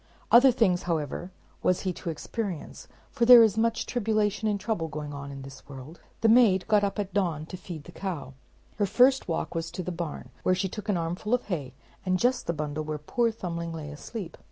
Other 0.31 0.51
things 0.51 0.81
however, 0.89 1.29
was 1.61 1.81
he 1.81 1.93
to 1.93 2.09
experience, 2.09 2.87
for 3.11 3.25
there 3.25 3.43
is 3.43 3.55
much 3.55 3.85
tribulation 3.85 4.47
and 4.47 4.59
trouble 4.59 4.87
going 4.87 5.13
on 5.13 5.29
in 5.31 5.43
this 5.43 5.69
world. 5.69 5.99
The 6.21 6.27
maid 6.27 6.67
got 6.67 6.83
up 6.83 6.97
at 6.97 7.13
dawn 7.13 7.41
of 7.43 7.47
day 7.47 7.51
to 7.51 7.57
feed 7.57 7.83
the 7.83 7.91
cow. 7.91 8.33
Her 8.77 8.87
first 8.87 9.27
walk 9.27 9.53
was 9.53 9.69
to 9.69 9.83
the 9.83 9.91
barn, 9.91 10.29
where 10.41 10.55
she 10.55 10.67
took 10.69 10.89
an 10.89 10.97
armful 10.97 11.35
of 11.35 11.43
hay, 11.43 11.75
and 12.03 12.17
just 12.17 12.47
the 12.47 12.51
bundle 12.53 12.83
where 12.83 12.97
poor 12.97 13.29
Thumbling 13.29 13.73
lay 13.73 13.91
asleep. 13.91 14.37